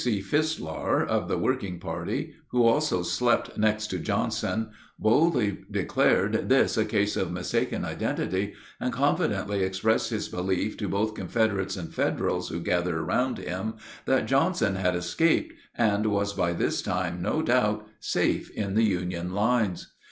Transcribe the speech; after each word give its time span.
C. 0.03 0.19
Fislar 0.19 1.05
(of 1.07 1.27
the 1.27 1.37
working 1.37 1.77
party), 1.79 2.33
who 2.47 2.63
also 2.65 3.03
slept 3.03 3.55
next 3.59 3.85
to 3.91 3.99
Johnson, 3.99 4.71
boldly 4.97 5.59
declared 5.69 6.49
this 6.49 6.75
a 6.75 6.85
case 6.85 7.15
of 7.15 7.31
mistaken 7.31 7.85
identity, 7.85 8.55
and 8.79 8.91
confidently 8.91 9.61
expressed 9.61 10.09
his 10.09 10.27
belief 10.27 10.75
to 10.77 10.89
both 10.89 11.13
Confederates 11.13 11.77
and 11.77 11.93
Federals 11.93 12.49
who 12.49 12.61
gathered 12.61 12.95
around 12.97 13.37
him 13.37 13.75
that 14.07 14.25
Johnson 14.25 14.73
had 14.73 14.95
escaped, 14.95 15.53
and 15.77 16.07
was 16.07 16.33
by 16.33 16.51
this 16.53 16.81
time, 16.81 17.21
no 17.21 17.43
doubt, 17.43 17.85
safe 17.99 18.49
in 18.55 18.73
the 18.73 18.83
Union 18.83 19.31
lines. 19.35 19.93